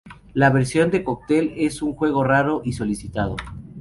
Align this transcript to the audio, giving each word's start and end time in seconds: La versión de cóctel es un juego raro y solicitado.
La 0.33 0.49
versión 0.49 0.89
de 0.89 1.03
cóctel 1.03 1.53
es 1.57 1.83
un 1.83 1.93
juego 1.93 2.23
raro 2.23 2.63
y 2.65 2.73
solicitado. 2.73 3.35